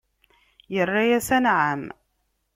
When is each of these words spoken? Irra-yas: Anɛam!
Irra-yas: 0.77 1.29
Anɛam! 1.37 1.83